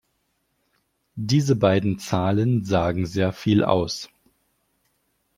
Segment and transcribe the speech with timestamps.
[1.13, 4.09] Diese beiden Zahlen sagen sehr viel aus.